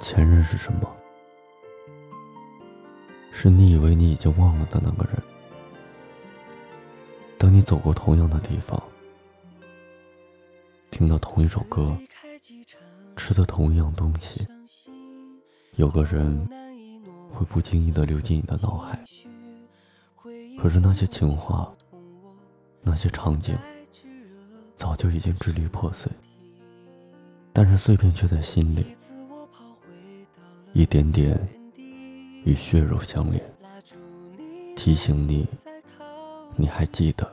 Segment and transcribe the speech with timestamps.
[0.00, 0.96] 前任是什么？
[3.32, 5.22] 是你以为你已经忘了的那个人。
[7.38, 8.82] 当你走过同样的地方，
[10.90, 11.96] 听到同一首歌，
[13.16, 14.46] 吃的同一样东西，
[15.76, 16.48] 有个人
[17.30, 19.02] 会不经意的流进你的脑海。
[20.58, 21.72] 可是那些情话，
[22.82, 23.56] 那些场景，
[24.74, 26.10] 早就已经支离破碎。
[27.52, 28.94] 但是碎片却在心里，
[30.72, 31.36] 一点点
[32.44, 33.42] 与血肉相连，
[34.76, 35.46] 提醒你，
[36.56, 37.28] 你还记得，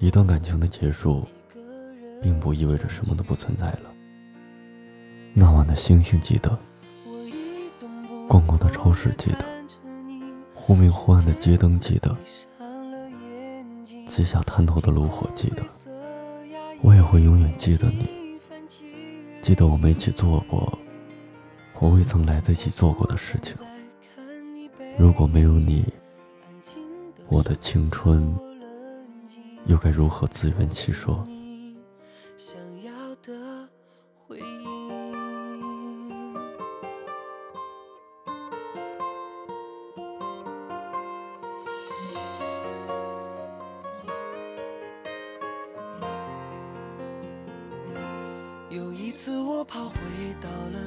[0.00, 1.24] 一段感情的结束，
[2.20, 3.82] 并不意味着什么都不存在了。
[5.32, 6.58] 那晚的星星记得，
[8.28, 9.44] 逛过的超市记得，
[10.52, 12.16] 忽明忽暗的街灯记得，
[14.08, 15.62] 街下探头的炉火记得，
[16.82, 18.08] 我也会永远记得你。
[19.40, 20.76] 记得我们一起做过
[21.82, 23.54] 我未曾来得及做过的事情。
[24.98, 25.86] 如果没有你，
[27.26, 28.36] 我的青春
[29.64, 31.26] 又该如何自圆其说？
[48.68, 49.96] 有一次我跑回
[50.40, 50.78] 到了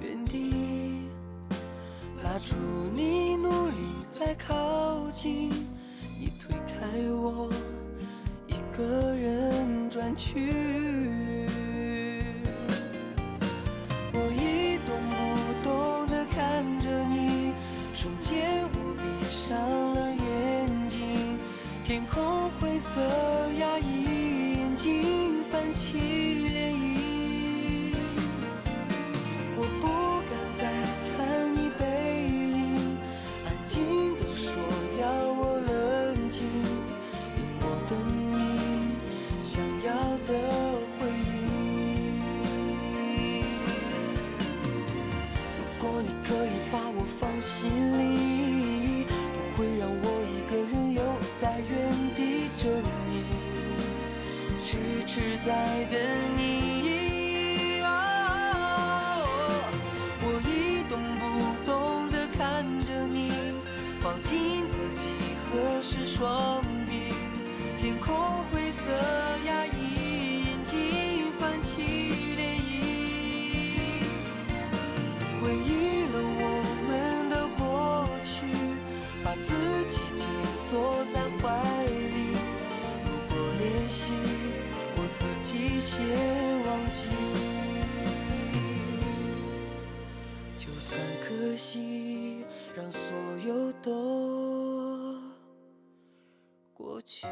[0.00, 1.08] 原地，
[2.22, 2.54] 拉住
[2.94, 3.72] 你，努力
[4.02, 5.50] 再靠近，
[6.18, 7.50] 你推开我，
[8.46, 10.52] 一个人转去。
[14.12, 15.14] 我一动不
[15.62, 17.52] 动地看着你，
[17.94, 19.58] 瞬间我闭上
[19.94, 21.38] 了眼睛，
[21.84, 23.00] 天空灰色
[55.16, 55.50] 痴痴在
[55.90, 55.98] 等
[56.36, 57.80] 你。
[60.20, 61.24] 我一动不
[61.64, 63.32] 动地看着你，
[64.04, 65.08] 抱紧自己，
[65.48, 67.14] 合十双臂，
[67.78, 68.14] 天空
[68.52, 68.92] 灰色
[69.46, 71.80] 压抑，眼睛泛起
[72.36, 72.68] 涟漪，
[75.40, 76.44] 回忆了我
[76.90, 76.92] 们
[77.30, 78.44] 的过去，
[79.24, 79.48] 把自
[79.88, 80.26] 己紧。
[80.68, 81.46] 锁在怀
[81.86, 82.36] 里，
[83.06, 84.12] 如果练习，
[85.18, 86.04] 自己先
[86.66, 87.08] 忘记。
[90.58, 92.44] 就算可惜，
[92.76, 93.00] 让所
[93.46, 95.18] 有都
[96.74, 97.26] 过去。